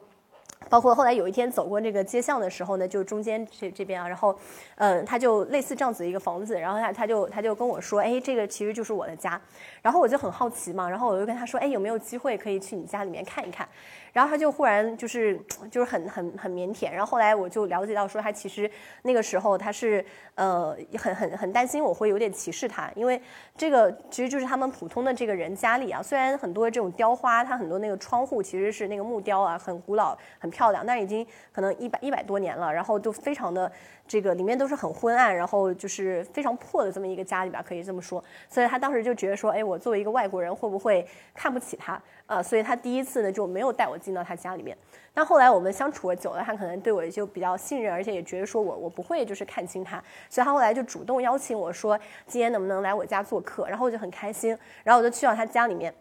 [0.68, 4.34] 包括后来有一天走过这个街巷的时候呢，就中间这这边啊，然后，
[4.76, 9.38] 嗯，他就类似这样子一个房子，然后他他就他就跟我说，哎，这个其实就是我的家，
[9.82, 13.68] 然后我就很好奇嘛，然后我就跟他说，哎，有没有机会可以去你家里面看一看？
[14.12, 15.36] 然后他就忽然就是
[15.68, 18.70] 就是很很很腼腆，然后后来我就了解到说，他其实
[19.02, 20.04] 那个时候他是
[20.36, 23.20] 呃很很很担心我会有点歧视他，因为
[23.56, 30.52] 这个其实就是他们普通的这个人家里啊，虽然很多这种雕花，它很多那个窗户其实是那个木雕啊，很古老很。
[30.52, 33.72] 漂亮，但是已经可能一百一百多年了，然后就非常的
[34.06, 38.22] 这个里面都是很昏暗，然后就是非常破的这么一个家里边，可以这么说。
[38.50, 41.98] 所以他当时就觉得说，哎，我作为一个外国人会不会看不起他？
[42.32, 44.76] 啊，所以他第一次呢就没有带我进到他家里面。
[45.12, 53.68] 但后来我们相处了久了，他可能对我就比较信任，而且也觉得说我我不会就是看清他，所以他后来就主动邀请我说，今天能不能来我家做客？
[53.68, 55.92] 然后我就很开心，然后我就去到他家里面。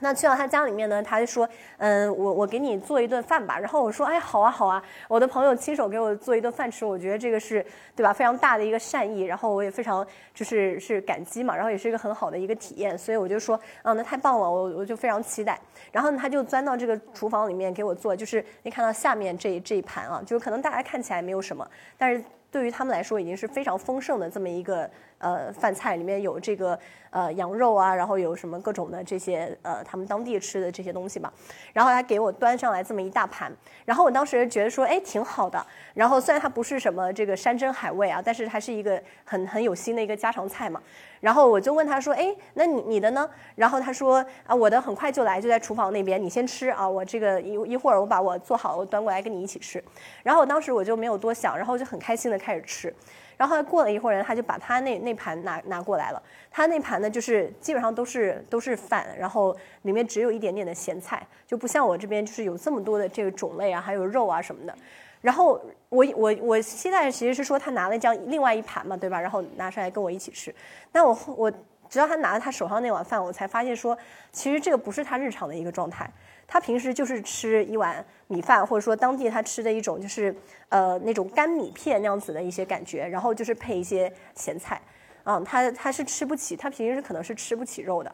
[0.00, 3.58] 那去到他家里面呢，他就说，嗯，我我给你做一顿饭吧。
[3.58, 8.12] 然后我说，哎，好啊，好啊，我的朋友亲手给我做一顿饭吃，我觉得这个是，对吧？
[8.12, 15.58] 非常大的一个善意，然后我也非常就是是感激嘛，然后也是一个很好的一个体验，所以我就说，嗯，那太棒了，我我就非常期待。
[15.92, 21.66] 然后呢，他就钻到这个厨房里面给我做，就是你看到下面这这一盘啊，就是可能大家看起来没有什么，
[21.98, 24.88] 但是对于他们来说已经是非常丰盛的这么一个
[25.20, 26.76] 呃饭菜，里面有这个。
[27.12, 31.28] 呃，羊肉啊，然后有什么各种的这些呃，他们当地吃的这些东西嘛，
[31.72, 33.52] 然后他给我端上来这么一大盘，
[33.84, 35.60] 然后我当时觉得说，哎，挺好的。
[35.92, 40.80] 然后虽然它不是什么这个山珍海味啊，但是还是一个很很有心的一个家常菜嘛。
[41.18, 43.28] 然后我就问他说，哎，那你你的呢？
[43.56, 49.82] 然后他说，啊，我的很快就来，就在厨房那边，你先吃啊，我这个一一会儿我把我做好，我端过来跟你一起吃。
[50.22, 52.94] 然后我当时我就没有多想，然后就很开心的开始吃。
[53.40, 56.22] 然后过了一会儿，他就把他那那盘拿拿过来了。
[56.50, 64.76] 他那盘呢，就是基本上都是都是饭，然后里面只有一点点的咸菜，就不像我这边就是有这么多的这个种类啊，还有肉啊什么的。
[65.22, 69.18] 然后我我我期待其实是说他拿了这样另外一盘嘛，对吧？
[69.18, 70.54] 然后拿出来跟我一起吃。
[70.92, 71.50] 但我我
[71.88, 73.96] 直到他拿了他手上那碗饭，我才发现说，
[74.32, 76.10] 其实这个不是他日常的一个状态。
[76.52, 80.34] 他平时就是吃一碗米饭，或者说当地他吃的一种就是
[80.68, 84.82] 呃那种干米片那样子的一些感觉，然后就是配一些咸菜，
[85.22, 88.12] 嗯，他他是吃不起，他平时可能是吃不起肉的，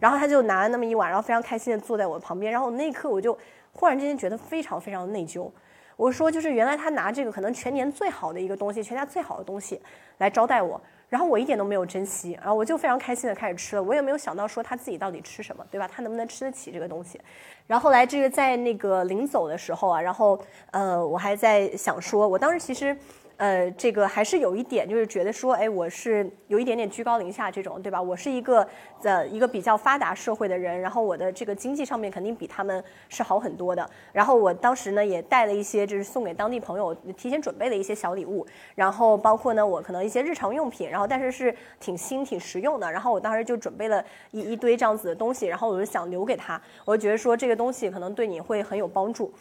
[0.00, 3.38] 然后他就拿了那么一碗，然后非常开心的坐在我旁边，然后那一刻我就
[3.74, 5.50] 忽然之间觉得非常非常的内疚，
[5.98, 9.78] 我说就是原来他拿这个可能全年最好的一个东西，全家最好的东西
[10.16, 10.80] 来招待我，
[11.14, 15.86] 然后我一点都没有珍惜，然后我就非常开心的开始吃了，我也没有想到说他自己到底吃什么，对吧？
[15.86, 17.20] 他能不能吃得起这个东西？
[17.68, 20.36] 然后来这个在那个临走的时候啊，然后
[20.72, 22.96] 呃我还在想说，我当时其实。
[23.36, 28.00] 呃，这个还是有一点，就是觉得说，哎，我是有一点点居高临下这种，对吧？
[28.00, 28.66] 我是一个
[29.02, 33.88] 呃一个比较发达社会的人，然后我的这个经济上面肯定比他们是好很多的。
[34.12, 42.90] 然后我当时呢也带了一些，就是送给当地朋友提前准备的一些小礼物，然后包括呢我可能一些日常用品，然后但是是挺新挺实用的。
[42.90, 49.32] 然后我当时就准备了一一堆这样子的东西，然后我就想留给他，我就觉得说这个东西可能对你会很有帮助。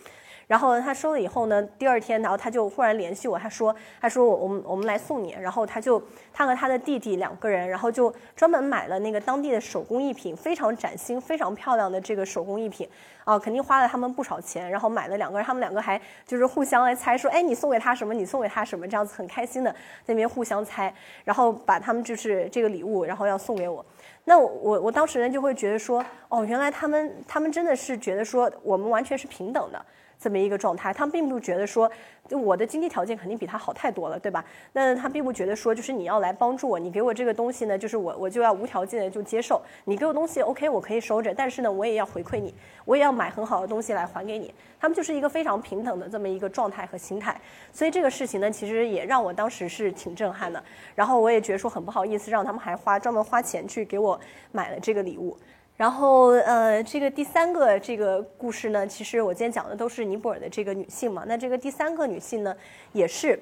[0.48, 5.36] 然后他收了以后呢，第二天，然后他就忽然联系我，他说，他说我我们我们来送你。
[5.40, 6.02] 然后他就
[6.34, 12.88] 他和他的弟弟两个人，然后就专门买了那个当地的手工艺品，非常崭新、非常漂亮的这个手工艺品，
[13.24, 14.70] 啊，肯定花了他们不少钱。
[14.70, 18.14] 然后买了两个人，他们两个还就是互相来猜，说，哎，你送给他什么？
[18.14, 18.88] 你送给他什么？
[18.88, 23.84] 这样子很开心的在那边互相猜，然后把他们就是这个礼物，然后要送给我。
[24.26, 29.86] 那我我当时呢就会觉得说，哦，原来他们他们真的是觉得说我们完全是平等的。
[30.24, 31.92] 这么一个状态，他们并不觉得说，
[32.30, 34.46] 我的经济条件肯定比他好太多了，对吧？
[34.72, 39.62] 那他并不觉得说，就是你要来帮助我，你给我这个东西呢，就是我我就要无条件的就接受。
[39.84, 42.56] 你给我东西，OK，我可以收着，但是呢，我也要回馈你，
[42.86, 44.54] 我也要买很好的东西来还给你。
[44.80, 47.38] 他们就是一个非常平等的这么一个状态和心态，
[47.74, 50.64] 所以这个事情呢，其实也让我当时是挺震撼的。
[50.96, 54.18] 然后我也觉得说很不好意思，让他们还花专门花钱去给我
[54.54, 55.38] 买了这个礼物。
[55.76, 61.24] 然后，呃，这个第三个这个故事呢，其实我今天讲的都是尼泊尔的这个女性嘛。
[61.28, 62.56] 那这个第三个女性呢，
[62.92, 63.40] 也是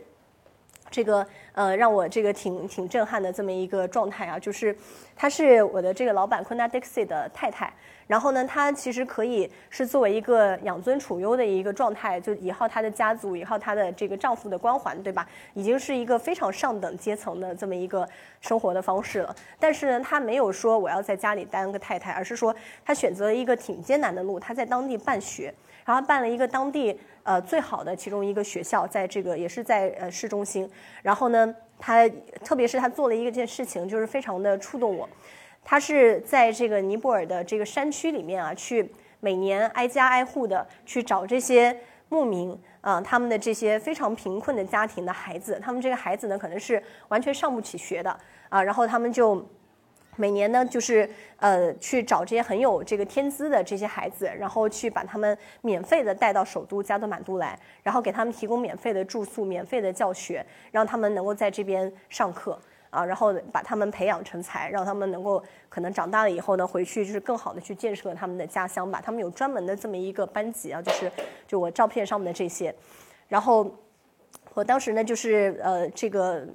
[0.91, 4.75] 这个呃，让我这个挺挺震撼的这么一个状态啊，就是
[5.15, 7.73] 她是我的这个老板昆达 Dixie 的太太。
[8.08, 15.25] 然后呢，她其实可以是作为一个养尊处优的一个状态，就依靠她的家族，依靠她的这个丈夫的光环，对吧？
[15.54, 18.06] 已经是一个非常上等阶层的这么一个
[18.41, 19.34] 生活的方式了。
[19.58, 25.54] 但是呢，他没有说我要在家里当个太太，而是说他选择了一个挺艰难的路，他在当地办学，
[25.86, 30.70] 然后办了一个当地呃最好的其中一个学校，在这个也是在呃市中心。
[31.02, 32.08] 然后呢，他
[32.44, 35.08] 特别是他做了一件事情，就是非常的触动我。
[35.63, 41.78] 他是在这个尼泊尔的这个山区里面啊，去每年挨家挨户的去找这些
[42.10, 48.10] 牧民啊，他们的这些非常贫困的家庭的孩子，他们这个孩子呢可能是完全上不起学的
[48.50, 49.48] 啊，然后他们就
[50.15, 62.60] 每年呢就是呃去找这些很有这个天资的这些孩子，然后去把他们免费的带到首都加德满都来，然后给他们提供免费的住宿、免费的教学，让他们能够在这边上课。
[62.91, 69.02] 啊，然后把他们培养成才，让他们能够可能长大了以后呢，回去就是更好的去建设他们的家乡吧。
[69.02, 71.10] 他们有专门的这么一个班级啊，就是
[71.47, 72.76] 就我照片上面的这些，
[73.30, 73.63] 然后
[74.54, 76.48] 我当时呢就是呃这个。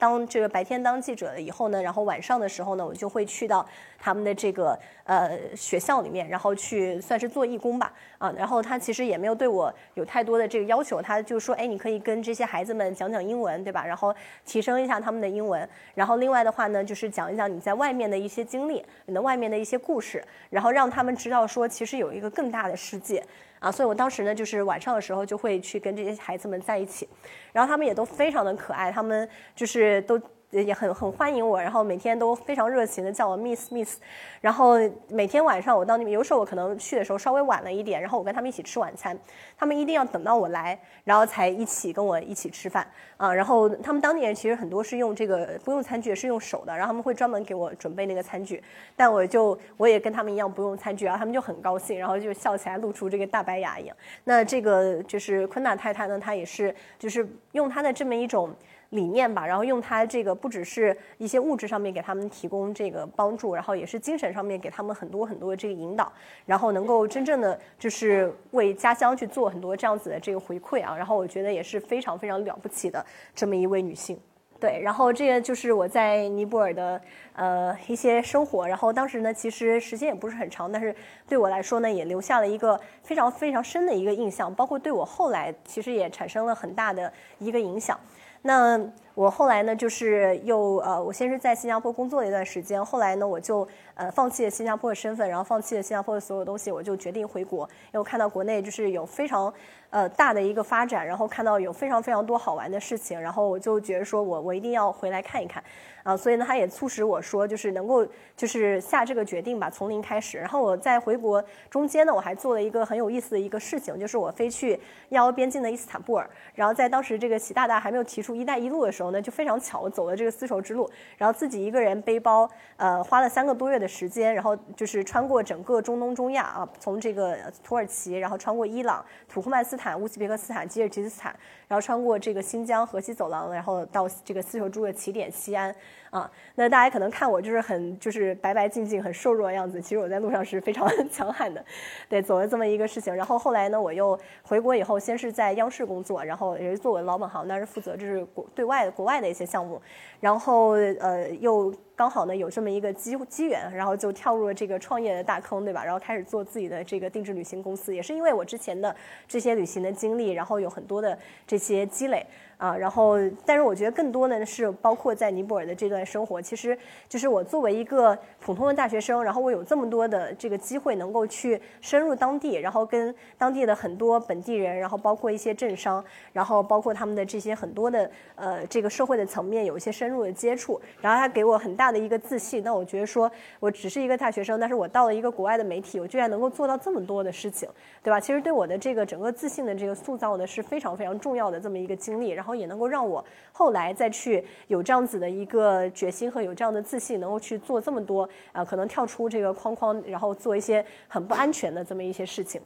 [0.00, 13.84] 当这个白天当记者了以后呢，然后晚上的时候呢，我就会去到他们的这个呃学校里面，然后去算是做义工吧，啊，然后他其实也没有对我有太多的这个要求，他就说，哎，你可以跟这些孩子们讲讲英文，对吧？
[13.84, 14.14] 然后
[14.46, 23.20] 提升一下他们的英文，然后另外的话呢，就是讲一讲你在外面的一些经历，你的外面的一些故事，然后让他们知道说，其实有一个更大的世界。
[23.58, 27.08] 啊，所以我当时呢，就是晚上的时候就会去跟这些孩子们在一起，
[27.52, 30.20] 然后他们也都非常的可爱，他们就是都。
[30.50, 33.98] 也很很欢迎我，然后每天都非常热情的叫我 Miss Miss，
[34.40, 34.76] 然后
[35.08, 39.18] 每天晚上我到那边，有时候我可能去的时候稍微晚了一点，然后我跟他们一起吃晚餐，
[39.58, 43.32] 他们一定要等到我来，然后才一起跟我一起吃饭啊。
[43.34, 48.62] 然后他们当地人其实很多是用这个不用餐具，是用手的，然后他们会专门给我准备那个餐具，
[48.96, 53.94] 但我就我也跟他们一样不用餐具，然后他们就很高兴，然后就笑起来露出这个大白牙一样。
[54.24, 58.50] 那这个就是昆娜太太呢，她也是就是用她的这么一种。
[58.90, 66.10] 理念吧，然后用它这个不只是一些物质上面给他们提供这个帮助，然后也是精神上面给他们很多很多的这个引导，
[66.46, 74.18] 然后能够真正的就是为家乡去做很多这样子的这个回馈啊，然后我觉得也是非常非常了不起的这么一位女性。
[74.60, 77.00] 对，然后这个就是我在尼泊尔的
[77.34, 80.92] 呃一些生活，然后当时呢其实时间也不是很长，但是
[81.28, 87.96] 对我来说呢也留下了一个非常非常深的一个印象，包括对我后来其实也产生了很大的一个影响。
[88.42, 88.80] 那
[89.18, 99.52] 我后来呢，就是又呃，我先是在新加坡工作了一段时间，后来呢，我就呃放弃了新加坡的身份，然后放弃了新加坡的所有东西，我就决定回国，因为我看到国内就是有非常
[99.90, 105.60] 呃大的一个发展，然后看到有非常非常多好玩的事情，然后我就觉得说我我一定要回来看一看。
[106.04, 110.38] 啊，所以呢，他也促使我说，就是能够就是下这个决定吧，从零开始。
[110.38, 116.30] 然后我在回国中间呢，我还做了一个很有意思的一个事情，就是我飞去亚欧边境的伊斯坦布尔。
[116.54, 131.34] 然后在当时这个习大大还没有提出“一带一路”的时候呢，就非常巧我走了这个丝绸之路，然后自己一个人背包，呃，花了三个多月的时间，然后就是穿过整个中东中亚啊，从这个土耳其，然后穿过伊朗、土库曼斯坦、乌兹别克斯坦、吉尔吉斯斯坦，
[131.66, 135.74] 然后穿过这个新疆河西走廊，然后到这个丝绸之路的起点西安。
[136.10, 141.64] 啊，那大家可能看我就是很就是白白净净、很瘦弱的样子，其实我在路上是非常 强悍的，
[142.08, 143.14] 对，走了这么一个事情。
[143.14, 149.80] 然后后来呢，我又回国以后，先是在央视工作，然后也是做我的老本行，那是负责就是国对外国外的一些项目，
[150.20, 151.74] 然后呃又。
[151.98, 155.82] 刚好呢有这么一个机机缘，然后就跳入了这个创业的大坑，对吧？
[155.82, 158.94] 然后开始做自己的这个定制旅行公司，也是因为我之前的
[159.26, 162.24] 这些旅行的经历，然后有很多的这些积累
[162.58, 162.76] 啊。
[162.76, 166.78] 然后，但是我觉得更多的是包括在尼泊尔的这段生活，其实
[167.08, 181.88] 就是我作为一个普通的大学生，然后我有这么多的这个机会能够去深入当地，然后跟当地的很多本地人，然后包括一些政商，然后包括他们的这些很多的呃这个社会的层面有一些深入的接触，然后他给我很大。
[181.88, 187.66] 的一个自信，那我觉得说，我只是一个大学生，但是我到了一个国外的媒体，我居然能够做到这么多的事情，
[188.02, 188.20] 对吧？
[188.20, 193.22] 其实对我的这个整个自信的这个塑造呢，是非常非常重要的这么一个经历，然后然后也能够让我
[193.52, 202.58] 后来再去有这样子的一个决心和有这样的自信，能够去做这么多啊，可能跳出这个框框，然后做一些很不安全的这么一些事情。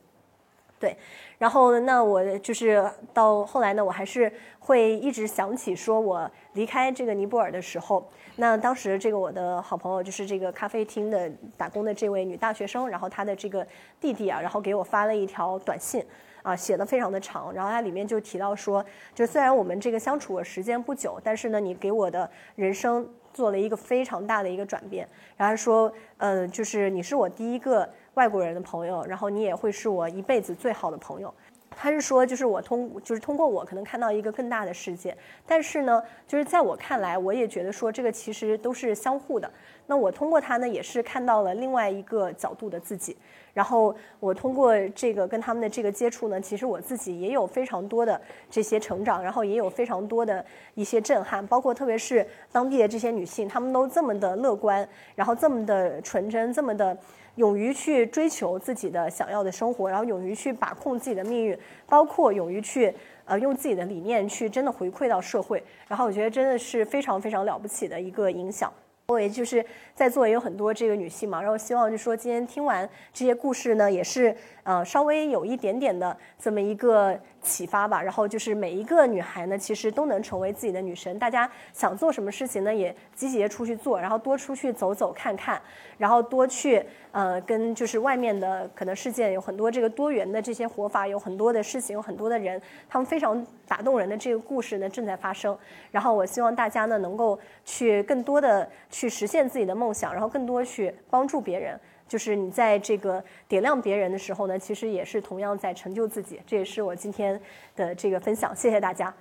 [0.79, 0.97] 对，
[1.37, 13.67] 然后那我就是到后来呢，我还是会一直想起说我离开这个尼泊尔的时候，那当时这个我的好朋友就是这个咖啡厅的打工的这位女大学生，然后她的这个
[14.01, 16.05] 弟弟啊，然后给我发了一条短信，
[16.43, 18.85] 啊，写的非常的长，然后它里面就提到说，
[19.15, 27.89] 就虽然我们这个相处的时间不久，但是呢，你给我的人生做了一个非常大的一个转变，然后说，呃，就是你是我第一个。
[28.15, 31.33] 外国人的朋友，然后你也会是我一辈子最好的朋友。
[31.71, 35.17] 他是说，就是我通，就是通过我可能看到一个更大的世界。
[35.47, 39.51] 但是呢，就是在我看来，我也觉得说这个其实都是相互的。
[39.87, 43.17] 那我通过他呢，也是看到了另外一个角度的自己。
[43.53, 48.19] 然后我通过这个跟他们的这个接触呢，其实我自己也有非常多的
[48.51, 56.97] 这些成长，然后也有非常多的一些震撼，包括特别是当地的这些女性，她们都这么的乐观，然后这么的纯真，这么的。
[57.37, 68.71] 勇于去追求自己的想要的生活，然后勇于去把控自己的命运，包括勇于去呃用自己的理念去真的回馈到社会，然后我觉得真的是非常非常了不起的一个影响。
[69.13, 74.35] 我也就是在座也有很多这个女性嘛，然后希望就说今天听完这些故事呢，也是
[74.65, 78.03] 呃稍微有一点点的这么一个启发吧。
[78.03, 81.19] 然后就是每一个女孩呢，其实都能成为自己的女神。
[81.19, 85.61] 大家想做什么事情呢，也积极的出去做，然后多出去走走看看，
[85.99, 95.57] 然后多去呃跟就是外面的可能世界有很多这个多元的这些活法，有很多的事情，有很多的人，他们非常打动人的这个故事呢正在发生。
[95.91, 98.69] 然后我希望大家呢能够去更多的。
[98.91, 101.81] 去实现自己的梦想，然后更多去帮助别人。
[102.13, 106.39] 就是你在这个点亮别人的时候呢，其实也是同样在成就自己。
[106.47, 107.41] 这也是我今天
[107.75, 109.15] 的这个分享，谢谢大家。